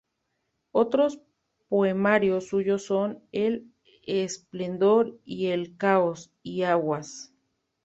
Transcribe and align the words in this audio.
Otros 0.71 1.21
poemarios 1.69 2.47
suyos 2.47 2.83
son: 2.83 3.21
"El 3.31 3.71
esplendor 4.07 5.19
y 5.25 5.49
el 5.49 5.77
caos" 5.77 6.31
y 6.41 6.63
"Aguas". 6.63 7.31